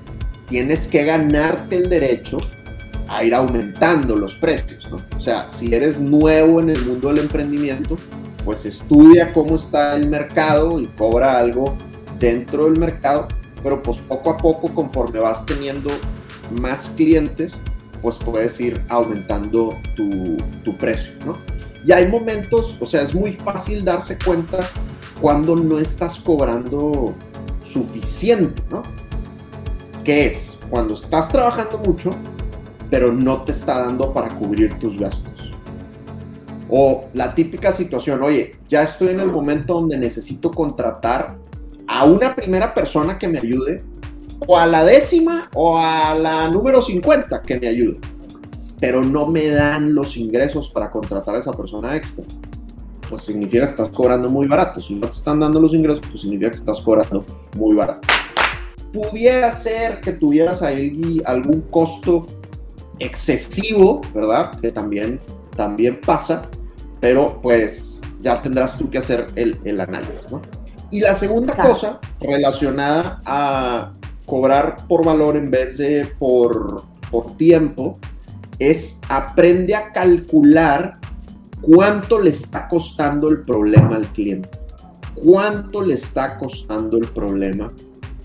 [0.48, 2.38] tienes que ganarte el derecho
[3.08, 4.96] a ir aumentando los precios, ¿no?
[5.16, 7.96] O sea, si eres nuevo en el mundo del emprendimiento,
[8.44, 11.76] pues estudia cómo está el mercado y cobra algo
[12.18, 13.28] dentro del mercado,
[13.62, 15.90] pero pues poco a poco, conforme vas teniendo
[16.50, 17.52] más clientes,
[18.02, 21.36] pues puedes ir aumentando tu, tu precio, ¿no?
[21.86, 24.60] Y hay momentos, o sea, es muy fácil darse cuenta
[25.20, 27.14] cuando no estás cobrando
[27.64, 28.82] suficiente, ¿no?
[30.04, 30.58] ¿Qué es?
[30.70, 32.10] Cuando estás trabajando mucho,
[32.90, 35.32] pero no te está dando para cubrir tus gastos.
[36.68, 41.36] O la típica situación, oye, ya estoy en el momento donde necesito contratar
[41.86, 43.82] a una primera persona que me ayude,
[44.46, 47.98] o a la décima o a la número 50 que me ayude,
[48.80, 52.24] pero no me dan los ingresos para contratar a esa persona extra.
[53.08, 54.80] Pues significa que estás cobrando muy barato.
[54.80, 57.24] Si no te están dando los ingresos, pues significa que estás cobrando
[57.56, 58.08] muy barato.
[58.92, 62.26] Pudiera ser que tuvieras ahí algún costo
[62.98, 64.58] excesivo, ¿verdad?
[64.60, 65.20] Que también,
[65.56, 66.48] también pasa,
[67.00, 70.42] pero pues ya tendrás tú que hacer el, el análisis, ¿no?
[70.90, 71.70] Y la segunda claro.
[71.70, 73.92] cosa relacionada a
[74.26, 77.98] cobrar por valor en vez de por, por tiempo
[78.58, 80.98] es aprende a calcular
[81.60, 84.48] cuánto le está costando el problema al cliente.
[85.14, 87.72] ¿Cuánto le está costando el problema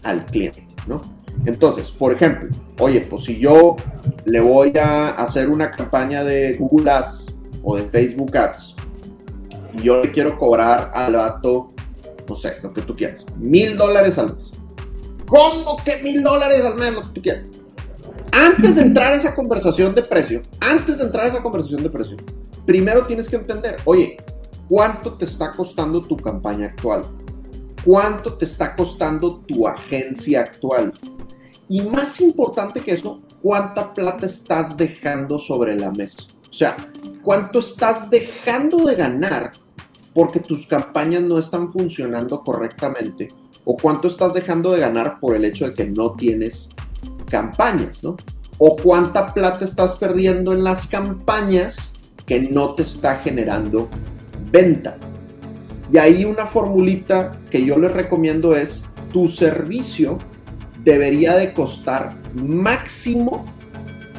[0.04, 0.68] al cliente?
[0.88, 1.02] ¿no?
[1.46, 3.76] Entonces, por ejemplo, oye, pues si yo
[4.26, 7.28] le voy a hacer una campaña de Google Ads
[7.64, 8.76] o de Facebook Ads,
[9.74, 11.70] y yo le quiero cobrar al vato,
[12.28, 14.52] no sé, lo que tú quieras, mil dólares al mes.
[15.28, 16.94] ¿Cómo que mil dólares al mes?
[16.94, 17.46] Lo que tú quieras.
[18.32, 21.90] Antes de entrar a esa conversación de precio, antes de entrar a esa conversación de
[21.90, 22.18] precio,
[22.66, 24.18] primero tienes que entender, oye,
[24.68, 27.04] ¿cuánto te está costando tu campaña actual?
[27.84, 30.94] ¿Cuánto te está costando tu agencia actual?
[31.70, 36.24] Y más importante que eso, ¿cuánta plata estás dejando sobre la mesa?
[36.50, 36.76] O sea,
[37.22, 39.52] ¿cuánto estás dejando de ganar
[40.16, 43.30] porque tus campañas no están funcionando correctamente?
[43.66, 46.70] ¿O cuánto estás dejando de ganar por el hecho de que no tienes
[47.30, 48.18] campañas, ¿no?
[48.58, 51.94] O cuánta plata estás perdiendo en las campañas
[52.26, 53.88] que no te está generando
[54.52, 54.98] venta.
[55.92, 60.18] Y ahí una formulita que yo les recomiendo es tu servicio
[60.84, 63.46] debería de costar máximo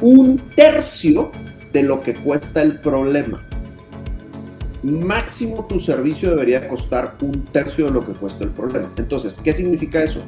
[0.01, 1.31] un tercio
[1.73, 3.41] de lo que cuesta el problema.
[4.83, 8.89] Máximo tu servicio debería costar un tercio de lo que cuesta el problema.
[8.97, 10.21] Entonces, ¿qué significa eso?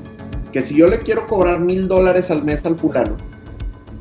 [0.52, 3.18] Que si yo le quiero cobrar mil dólares al mes al fulano,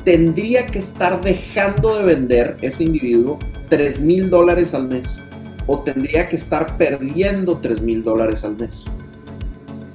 [0.04, 3.38] tendría que estar dejando de vender ese individuo
[3.70, 5.06] tres mil dólares al mes.
[5.66, 8.84] O tendría que estar perdiendo tres mil dólares al mes.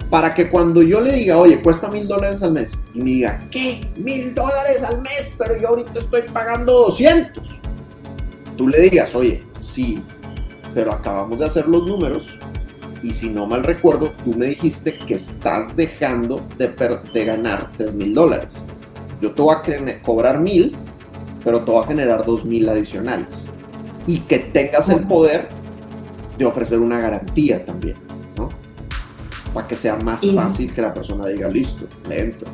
[0.09, 3.41] Para que cuando yo le diga, oye, cuesta mil dólares al mes, y me diga,
[3.51, 3.85] ¿qué?
[3.97, 7.59] Mil dólares al mes, pero yo ahorita estoy pagando 200.
[8.55, 10.01] Tú le digas, oye, sí,
[10.73, 12.37] pero acabamos de hacer los números
[13.03, 16.67] y si no mal recuerdo, tú me dijiste que estás dejando de,
[17.13, 18.49] de ganar 3 mil dólares.
[19.21, 20.75] Yo te voy a cobrar mil,
[21.43, 23.27] pero te voy a generar 2 mil adicionales.
[24.07, 25.47] Y que tengas el poder
[26.37, 27.95] de ofrecer una garantía también.
[29.57, 32.47] Para que sea más fácil que la persona diga, listo, le entro.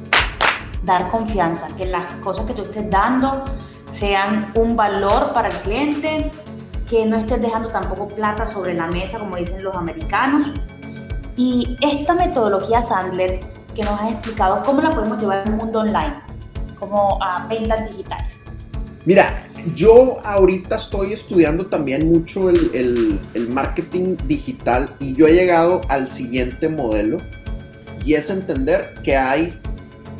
[0.83, 3.43] Dar confianza, que las cosas que tú estés dando
[3.91, 6.31] sean un valor para el cliente,
[6.89, 10.47] que no estés dejando tampoco plata sobre la mesa, como dicen los americanos.
[11.35, 13.41] Y esta metodología Sandler
[13.75, 16.21] que nos has explicado, ¿cómo la podemos llevar al mundo online?
[16.79, 18.41] Como a ventas digitales.
[19.03, 19.43] Mira,
[19.75, 25.81] yo ahorita estoy estudiando también mucho el, el, el, marketing digital y yo he llegado
[25.89, 27.17] al siguiente modelo
[28.05, 29.49] y es entender que hay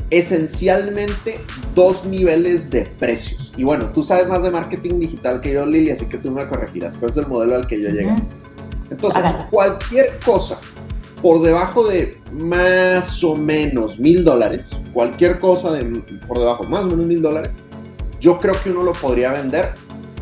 [0.10, 1.40] esencialmente
[1.76, 3.52] dos niveles de precios.
[3.58, 6.48] Y bueno, tú sabes más de marketing digital que yo, Lili, así que tú me
[6.48, 8.16] corregirás, pero es el modelo al que yo llegué.
[8.90, 10.60] Entonces, cualquier cosa
[11.22, 15.84] por debajo de más o menos mil dólares, cualquier cosa de,
[16.28, 17.54] por debajo más o menos mil dólares,
[18.24, 19.74] yo creo que uno lo podría vender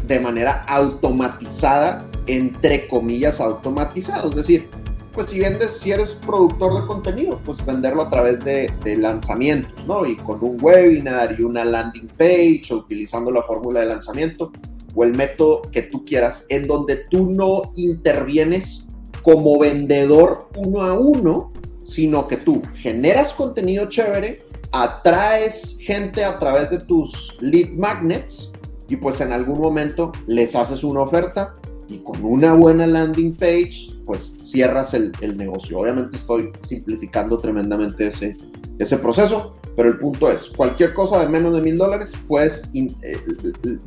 [0.07, 4.27] de manera automatizada, entre comillas automatizada.
[4.27, 4.69] Es decir,
[5.13, 9.85] pues si vendes, si eres productor de contenido, pues venderlo a través de, de lanzamientos,
[9.85, 10.07] ¿no?
[10.07, 14.51] Y con un webinar y una landing page, o utilizando la fórmula de lanzamiento
[14.95, 18.87] o el método que tú quieras, en donde tú no intervienes
[19.21, 26.69] como vendedor uno a uno, sino que tú generas contenido chévere, atraes gente a través
[26.69, 28.51] de tus lead magnets
[28.87, 31.55] y pues en algún momento les haces una oferta
[31.87, 35.79] y con una buena landing page pues cierras el, negocio.
[35.79, 38.35] Obviamente estoy simplificando tremendamente ese,
[38.79, 42.69] ese proceso, pero el punto es, cualquier cosa de menos de mil dólares, pues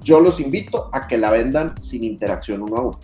[0.02, 2.98] yo los invito a que la vendan sin interacción uno a uno.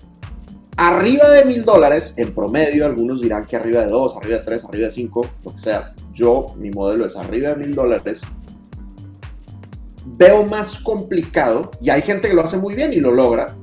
[0.77, 4.65] Arriba de mil dólares, en promedio, algunos dirán que arriba de dos, arriba de tres,
[4.65, 5.95] arriba de cinco, lo que sea.
[6.15, 8.21] Yo, mi modelo es arriba de mil dólares.
[10.07, 13.55] Veo más complicado, y hay gente que lo hace muy bien y lo logra,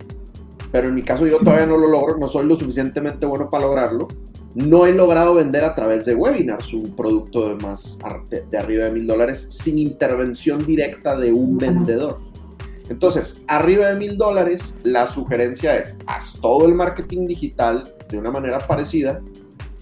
[0.72, 3.66] pero en mi caso yo todavía no lo logro, no soy lo suficientemente bueno para
[3.66, 4.08] lograrlo.
[4.54, 8.92] No he logrado vender a través de webinars un producto de más de, arriba de
[8.92, 12.20] mil dólares sin intervención directa de un vendedor.
[12.90, 18.32] Entonces, arriba de mil dólares, la sugerencia es, haz todo el marketing digital de una
[18.32, 19.22] manera parecida,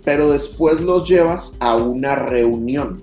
[0.03, 2.99] pero después los llevas a una reunión.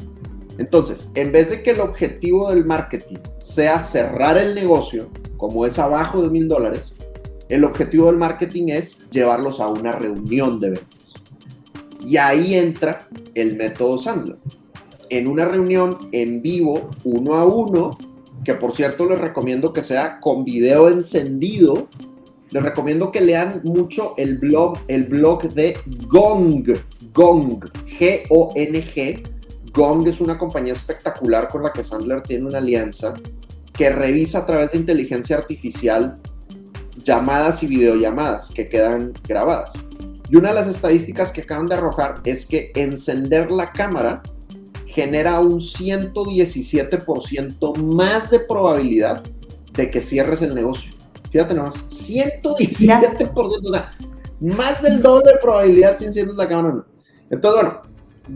[0.59, 5.79] Entonces, en vez de que el objetivo del marketing sea cerrar el negocio, como es
[5.79, 6.93] abajo de mil dólares,
[7.49, 11.13] el objetivo del marketing es llevarlos a una reunión de ventas.
[12.05, 14.39] Y ahí entra el método Sandler.
[15.11, 17.99] En una reunión en vivo, uno a uno,
[18.45, 21.89] que por cierto les recomiendo que sea con video encendido,
[22.51, 25.77] les recomiendo que lean mucho el blog, el blog de
[26.09, 26.67] Gong,
[27.15, 27.65] Gong,
[27.99, 29.23] G-O-N-G.
[29.73, 33.15] Gong es una compañía espectacular con la que Sandler tiene una alianza
[33.73, 36.19] que revisa a través de inteligencia artificial
[37.05, 39.71] llamadas y videollamadas que quedan grabadas.
[40.29, 44.23] Y una de las estadísticas que acaban de arrojar es que encender la cámara
[44.93, 49.23] genera un 117% más de probabilidad
[49.73, 50.93] de que cierres el negocio.
[51.31, 53.91] Fíjate nomás, 117%, o sea,
[54.41, 56.85] más del doble de probabilidad si enciendes la cámara.
[57.31, 57.81] Entonces, bueno,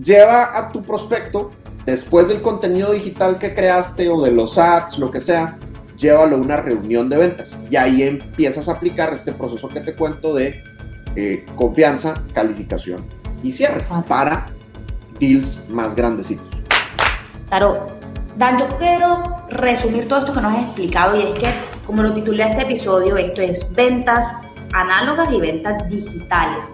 [0.03, 1.51] lleva a tu prospecto,
[1.85, 5.59] después del contenido digital que creaste o de los ads, lo que sea,
[5.99, 7.53] llévalo a una reunión de ventas.
[7.71, 10.63] Y ahí empiezas a aplicar este proceso que te cuento de
[11.17, 13.05] eh, confianza, calificación
[13.43, 14.56] y cierre para
[15.19, 16.47] deals más grandecitos.
[17.49, 17.97] Claro,
[18.37, 21.55] Dan, yo quiero resumir todo esto que nos has explicado y es que,
[21.87, 24.31] como lo titulé este episodio, esto es ventas
[24.75, 26.71] análogas y ventas digitales.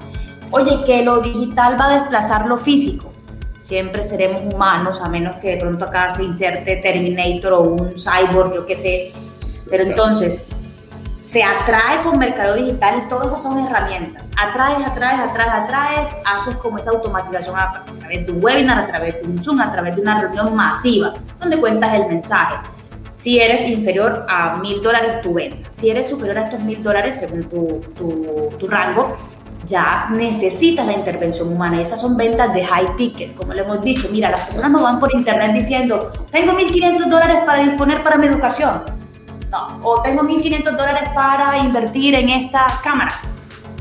[0.51, 3.13] Oye, que lo digital va a desplazar lo físico.
[3.61, 8.55] Siempre seremos humanos, a menos que de pronto acá se inserte Terminator o un cyborg,
[8.55, 9.13] yo qué sé.
[9.71, 10.45] Pero entonces,
[11.23, 14.31] se atrae con mercado digital y todas esas son herramientas.
[14.37, 19.23] Atraes, atraes, atraes, atraes, haces como esa automatización a través de un webinar, a través
[19.23, 22.57] de un Zoom, a través de una reunión masiva, donde cuentas el mensaje.
[23.13, 27.17] Si eres inferior a mil dólares tu venta, si eres superior a estos mil dólares
[27.21, 29.17] según tu, tu, tu rango,
[29.65, 33.81] ya necesitas la intervención humana y esas son ventas de high ticket, como le hemos
[33.81, 34.09] dicho.
[34.11, 38.27] Mira, las personas no van por internet diciendo, tengo 1.500 dólares para disponer para mi
[38.27, 39.02] educación
[39.53, 39.67] no.
[39.85, 43.13] O tengo 1.500 dólares para invertir en esta cámara.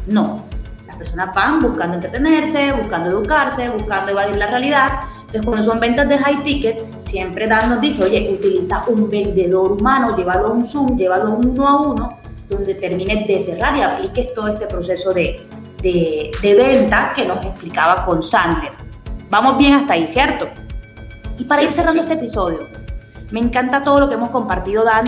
[0.05, 0.43] No.
[0.85, 4.91] Las personas van buscando entretenerse, buscando educarse, buscando evadir la realidad.
[5.19, 9.71] Entonces, cuando son ventas de high ticket, siempre Dan nos dice, oye, utiliza un vendedor
[9.71, 14.33] humano, llévalo a un Zoom, llévalo uno a uno, donde termines de cerrar y apliques
[14.33, 15.47] todo este proceso de,
[15.81, 18.73] de, de venta que nos explicaba con Sandler.
[19.29, 20.49] Vamos bien hasta ahí, ¿cierto?
[21.39, 22.67] Y para ir cerrando este episodio,
[23.31, 25.05] me encanta todo lo que hemos compartido, Dan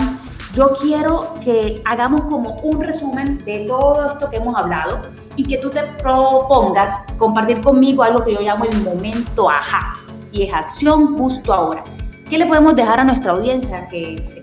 [0.54, 5.00] yo quiero que hagamos como un resumen de todo esto que hemos hablado
[5.36, 9.94] y que tú te propongas compartir conmigo algo que yo llamo el momento ajá
[10.30, 11.82] y es acción justo ahora.
[12.28, 14.42] ¿Qué le podemos dejar a nuestra audiencia que se,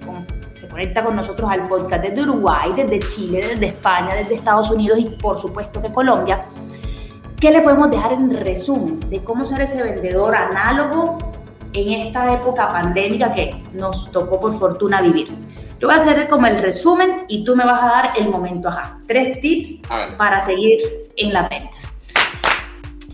[0.69, 5.06] conecta con nosotros al podcast desde Uruguay, desde Chile, desde España, desde Estados Unidos y
[5.06, 6.45] por supuesto de Colombia?
[7.39, 11.17] ¿Qué le podemos dejar en resumen de cómo ser ese vendedor análogo
[11.74, 15.36] en esta época pandémica que nos tocó por fortuna vivir?
[15.82, 18.70] Yo voy a hacer como el resumen y tú me vas a dar el momento
[18.70, 19.00] ajá.
[19.08, 19.82] Tres tips
[20.15, 20.80] para seguir
[21.17, 21.91] en las ventas.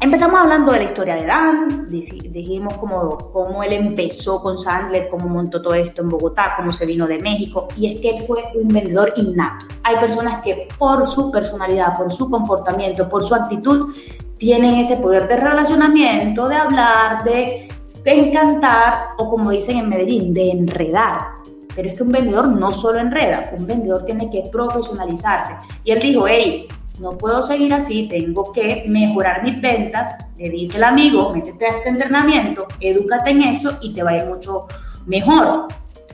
[0.02, 5.30] Empezamos hablando de la historia de Dan, dijimos cómo, cómo él empezó con Sandler, cómo
[5.30, 8.44] montó todo esto en Bogotá, cómo se vino de México, y es que él fue
[8.54, 9.66] un vendedor innato.
[9.84, 13.96] Hay personas que por su personalidad, por su comportamiento, por su actitud,
[14.38, 17.70] tienen ese poder de relacionamiento, de hablar, de,
[18.04, 21.37] de encantar, o como dicen en Medellín, de enredar.
[21.78, 25.54] Pero es que un vendedor no solo enreda, un vendedor tiene que profesionalizarse.
[25.84, 26.68] Y él dijo, hey,
[27.00, 30.16] no puedo seguir así, tengo que mejorar mis ventas.
[30.40, 34.18] Le dice el amigo, métete a este entrenamiento, edúcate en esto y te va a
[34.18, 34.66] ir mucho
[35.06, 35.68] mejor.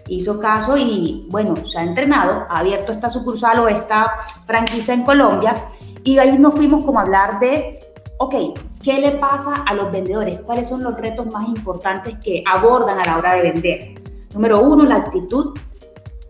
[0.10, 5.04] Hizo caso y bueno, se ha entrenado, ha abierto esta sucursal o esta franquicia en
[5.04, 5.56] Colombia
[6.04, 7.80] y ahí nos fuimos como a hablar de,
[8.18, 8.36] ok,
[8.84, 10.42] ¿qué le pasa a los vendedores?
[10.42, 14.04] ¿Cuáles son los retos más importantes que abordan a la hora de vender?
[14.34, 15.58] Número uno, la actitud,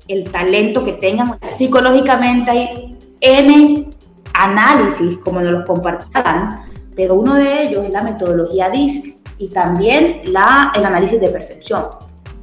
[0.07, 1.39] el talento que tengan.
[1.51, 3.89] Psicológicamente hay N
[4.33, 10.21] análisis, como nos los compartirán, pero uno de ellos es la metodología DISC y también
[10.25, 11.85] la, el análisis de percepción.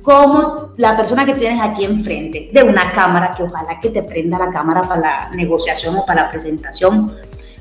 [0.02, 4.38] Como la persona que tienes aquí enfrente de una cámara, que ojalá que te prenda
[4.38, 7.14] la cámara para la negociación o para la presentación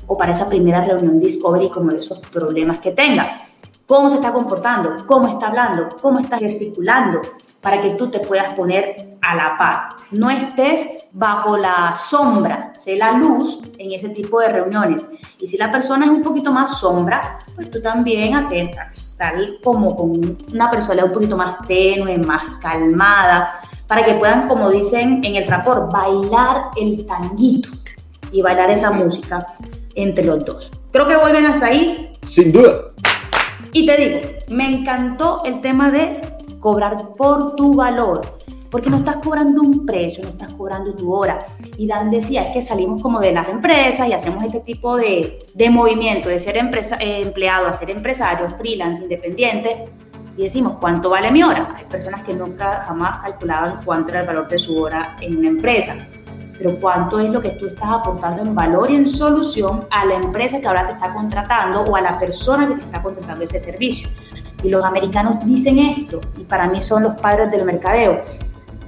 [0.06, 3.42] o para esa primera reunión Discovery, como de esos problemas que tenga.
[3.86, 5.04] ¿Cómo se está comportando?
[5.06, 5.88] ¿Cómo está hablando?
[6.00, 7.20] ¿Cómo está gesticulando?
[7.60, 9.88] Para que tú te puedas poner a la par.
[10.10, 15.08] No estés bajo la sombra, sé la luz en ese tipo de reuniones.
[15.38, 19.94] Y si la persona es un poquito más sombra, pues tú también atenta, estar como
[19.94, 25.36] con una persona un poquito más tenue, más calmada, para que puedan, como dicen en
[25.36, 27.70] el rapor, bailar el tanguito
[28.30, 29.46] y bailar esa música
[29.94, 30.70] entre los dos.
[30.92, 32.12] Creo que vuelven hasta ahí.
[32.26, 32.72] Sin duda.
[33.72, 36.20] Y te digo, me encantó el tema de
[36.60, 38.20] cobrar por tu valor,
[38.70, 41.44] porque no estás cobrando un precio, no estás cobrando tu hora.
[41.76, 45.38] Y Dan decía, es que salimos como de las empresas y hacemos este tipo de,
[45.54, 49.88] de movimiento, de ser empresa, eh, empleado a ser empresario, freelance, independiente,
[50.36, 51.74] y decimos, ¿cuánto vale mi hora?
[51.76, 55.48] Hay personas que nunca jamás calculaban cuánto era el valor de su hora en una
[55.48, 55.96] empresa,
[56.56, 60.14] pero cuánto es lo que tú estás aportando en valor y en solución a la
[60.14, 63.58] empresa que ahora te está contratando o a la persona que te está contratando ese
[63.58, 64.08] servicio.
[64.62, 68.20] Y los americanos dicen esto, y para mí son los padres del mercadeo.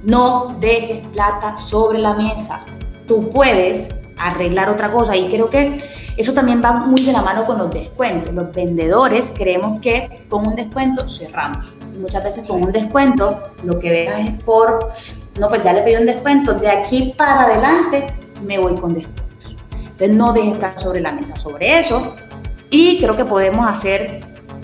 [0.03, 2.59] No dejes plata sobre la mesa.
[3.07, 5.81] Tú puedes arreglar otra cosa y creo que
[6.15, 8.33] eso también va muy de la mano con los descuentos.
[8.33, 11.73] Los vendedores creemos que con un descuento cerramos.
[11.99, 14.91] muchas veces con un descuento, lo que veas es por,
[15.39, 18.13] no, pues ya le pedí un descuento, de aquí para adelante
[18.45, 19.23] me voy con descuentos.
[19.73, 22.15] Entonces no dejes estar sobre la mesa sobre eso
[22.69, 24.21] y creo que podemos hacer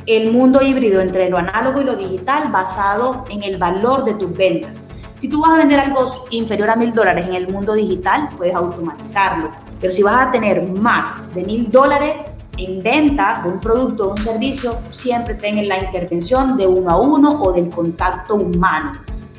[0.10, 4.36] el mundo híbrido entre lo análogo y lo digital basado en el valor de tus
[4.36, 4.74] ventas.
[5.16, 8.56] Si tú vas a vender algo inferior a mil dólares en el mundo digital, puedes
[8.56, 9.52] automatizarlo.
[9.80, 12.24] Pero si vas a tener más de mil dólares
[12.58, 17.00] en venta de un producto o un servicio, siempre tengan la intervención de uno a
[17.00, 18.94] uno o del contacto humano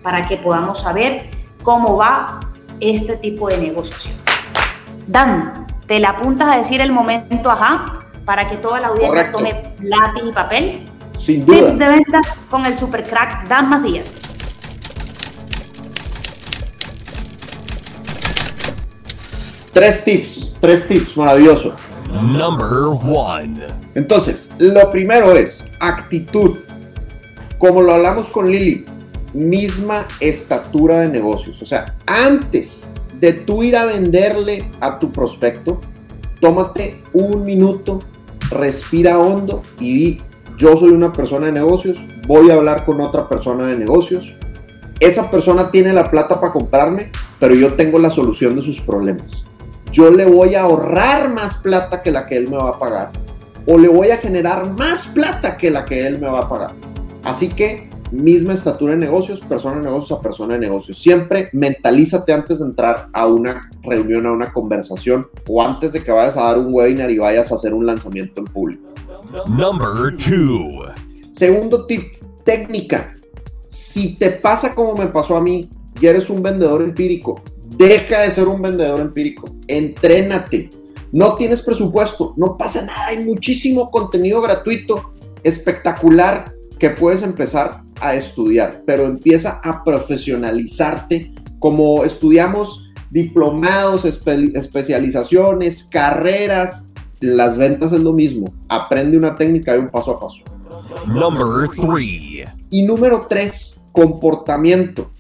[0.05, 1.31] para que podamos saber
[1.65, 2.41] cómo va
[2.79, 4.15] este tipo de negociación.
[5.09, 9.63] Dan, ¿te la apuntas a decir el momento ajá para que toda la audiencia tome
[9.81, 10.81] lápiz y papel?
[11.19, 11.59] Sin duda.
[11.59, 14.07] Tips de venta con el super crack Dan Macías.
[19.73, 21.75] Tres tips, tres tips, maravilloso.
[22.11, 23.67] Number one.
[23.95, 26.59] Entonces, lo primero es actitud.
[27.59, 28.85] Como lo hablamos con Lili,
[29.33, 31.63] misma estatura de negocios.
[31.63, 32.89] O sea, antes
[33.21, 35.81] de tú ir a venderle a tu prospecto,
[36.41, 38.01] tómate un minuto,
[38.51, 40.21] respira hondo y di,
[40.57, 44.35] yo soy una persona de negocios, voy a hablar con otra persona de negocios.
[44.99, 49.45] Esa persona tiene la plata para comprarme, pero yo tengo la solución de sus problemas.
[49.93, 53.11] Yo le voy a ahorrar más plata que la que él me va a pagar.
[53.67, 56.75] O le voy a generar más plata que la que él me va a pagar.
[57.25, 60.99] Así que misma estatura de negocios, persona de negocios a persona de negocios.
[60.99, 66.11] Siempre mentalízate antes de entrar a una reunión, a una conversación o antes de que
[66.11, 68.89] vayas a dar un webinar y vayas a hacer un lanzamiento en público.
[69.49, 70.83] Number two.
[71.33, 73.15] Segundo tip, técnica.
[73.69, 75.69] Si te pasa como me pasó a mí
[76.01, 77.41] y eres un vendedor empírico,
[77.77, 79.47] deja de ser un vendedor empírico.
[79.69, 80.71] Entrénate.
[81.13, 83.07] No tienes presupuesto, no pasa nada.
[83.07, 92.05] Hay muchísimo contenido gratuito, espectacular, que puedes empezar a estudiar, pero empieza a profesionalizarte como
[92.05, 96.87] estudiamos diplomados, espe especializaciones, carreras.
[97.21, 98.53] Las ventas es lo mismo.
[98.69, 100.39] Aprende una técnica y un paso a paso.
[101.07, 102.45] Number three.
[102.71, 105.11] Y número tres, comportamiento.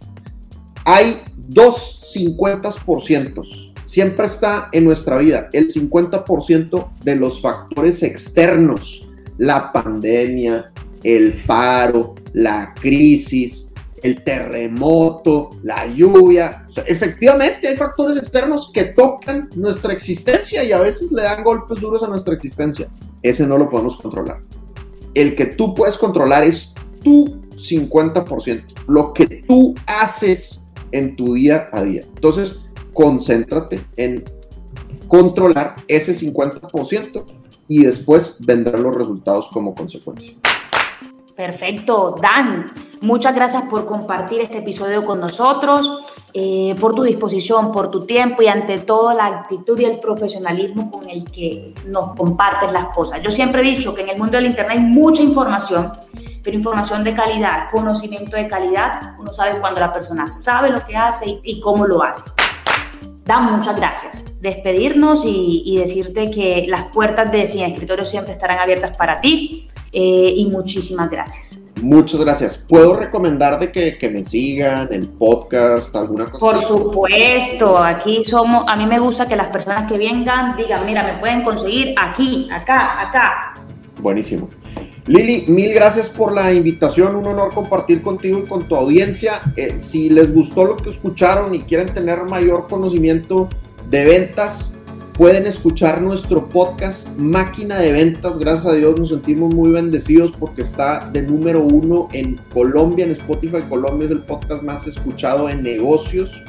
[0.84, 3.72] Hay dos 50%.
[3.84, 9.06] Siempre está en nuestra vida el 50% de los factores externos.
[9.36, 10.70] La pandemia,
[11.02, 13.70] el paro, la crisis,
[14.02, 16.66] el terremoto, la lluvia.
[16.86, 22.02] efectivamente hay factores externos que tocan nuestra existencia y a veces le dan golpes duros
[22.02, 22.88] a nuestra existencia.
[23.22, 24.40] Ese no lo podemos controlar.
[25.14, 26.72] El que tú puedes controlar es
[27.02, 32.02] tu 50%, lo que tú haces en tu día a día.
[32.14, 32.60] Entonces,
[32.92, 34.24] concéntrate en
[35.08, 37.24] controlar ese 50%
[37.68, 40.32] y después vendrán los resultados como consecuencia.
[41.41, 42.70] Perfecto, Dan,
[43.01, 48.43] muchas gracias por compartir este episodio con nosotros, eh, por tu disposición, por tu tiempo
[48.43, 53.22] y ante todo la actitud y el profesionalismo con el que nos compartes las cosas.
[53.22, 55.93] Yo siempre he dicho que en el mundo del Internet hay mucha información,
[56.43, 60.95] pero información de calidad, conocimiento de calidad, uno sabe cuando la persona sabe lo que
[60.95, 62.30] hace y, cómo lo hace.
[63.24, 64.22] Dan, muchas gracias.
[64.43, 70.34] Despedirnos y, decirte que las puertas de Cine Escritorio siempre estarán abiertas para ti eh,
[70.36, 71.59] y muchísimas gracias.
[71.82, 72.57] Muchas gracias.
[72.57, 76.38] ¿Puedo recomendar de que, que, me sigan el podcast, alguna cosa?
[76.38, 81.03] Por supuesto, aquí somos, a mí me gusta que las personas que vengan digan, mira,
[81.03, 83.55] me pueden conseguir aquí, acá, acá.
[84.01, 84.49] Buenísimo.
[85.07, 89.41] Lili, mil gracias por la invitación, un honor compartir contigo y con tu audiencia.
[89.57, 93.49] Eh, si les gustó lo que escucharon y quieren tener mayor conocimiento
[93.88, 94.76] de ventas,
[95.20, 98.38] Pueden escuchar nuestro podcast Máquina de Ventas.
[98.38, 103.10] Gracias a Dios nos sentimos muy bendecidos porque está de número uno en Colombia, en
[103.10, 103.58] Spotify.
[103.68, 106.40] Colombia es el podcast más escuchado en negocios.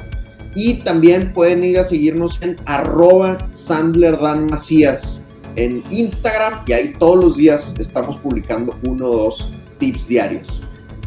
[0.54, 4.18] Y también pueden ir a seguirnos en arroba Sandler
[5.56, 6.60] en Instagram.
[6.66, 10.61] Y ahí todos los días estamos publicando uno o dos tips diarios.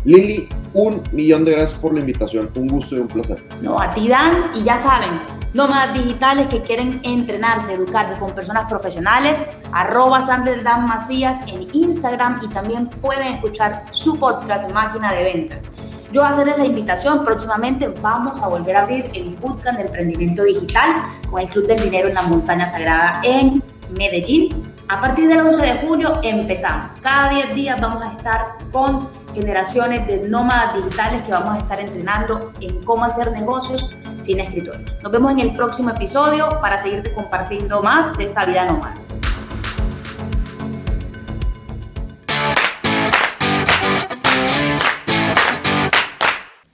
[0.05, 2.51] Lili, un millón de gracias por la invitación.
[2.55, 3.43] Un gusto y un placer.
[3.61, 5.09] No, a ti Dan, y ya saben,
[5.55, 9.39] nómadas digitales que quieren entrenarse, educarse con personas profesionales,
[9.71, 15.71] arroba Dan Macías en Instagram y también pueden escuchar su podcast Máquina de Ventas.
[16.11, 19.85] Yo voy a hacerles la invitación, próximamente vamos a volver a abrir el bootcamp de
[19.85, 20.95] emprendimiento digital
[21.31, 23.61] con el Club del Dinero en la Montaña Sagrada en
[23.97, 24.49] Medellín.
[24.87, 26.91] A partir del 11 de julio empezamos.
[27.01, 31.79] Cada 10 días vamos a estar con generaciones de nómadas digitales que vamos a estar
[31.79, 33.89] entrenando en cómo hacer negocios
[34.21, 34.85] sin escritorio.
[35.03, 38.95] Nos vemos en el próximo episodio para seguirte compartiendo más de esta vida nómada.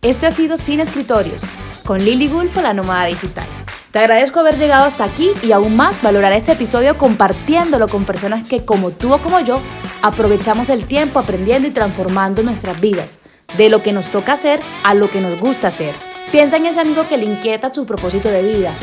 [0.01, 1.43] Este ha sido Sin Escritorios,
[1.85, 3.60] con Lili Gulfo, la nómada digital.
[3.91, 8.47] Te agradezco haber llegado hasta aquí y aún más valorar este episodio compartiéndolo con personas
[8.47, 9.59] que como tú o como yo
[10.01, 13.19] aprovechamos el tiempo aprendiendo y transformando nuestras vidas,
[13.57, 15.93] de lo que nos toca hacer a lo que nos gusta hacer.
[16.31, 18.73] Piensa en ese amigo que le inquieta su propósito de vida.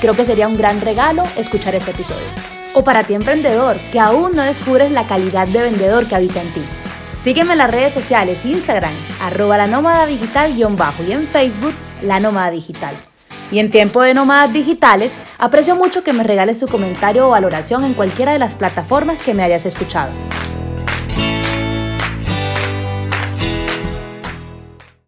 [0.00, 2.26] Creo que sería un gran regalo escuchar este episodio.
[2.74, 6.52] O para ti emprendedor, que aún no descubres la calidad de vendedor que habita en
[6.52, 6.62] ti.
[7.16, 8.92] Sígueme en las redes sociales, Instagram,
[9.22, 12.96] arroba la nómada digital bajo y en Facebook, la nómada digital.
[13.50, 17.84] Y en tiempo de nómadas digitales, aprecio mucho que me regales su comentario o valoración
[17.84, 20.10] en cualquiera de las plataformas que me hayas escuchado.